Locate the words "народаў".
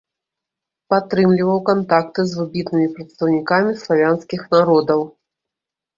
4.57-5.01